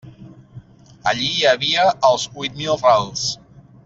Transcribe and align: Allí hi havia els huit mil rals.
Allí 1.11 1.27
hi 1.35 1.45
havia 1.49 1.83
els 2.09 2.25
huit 2.31 2.57
mil 2.63 2.81
rals. 2.89 3.27